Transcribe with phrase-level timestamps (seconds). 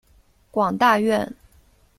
[0.49, 1.31] 广大院。